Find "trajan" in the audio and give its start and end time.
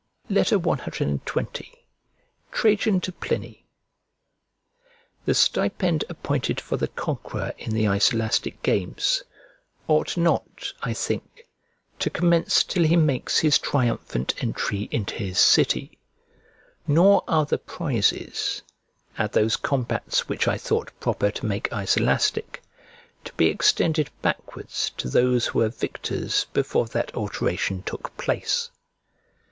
2.51-2.99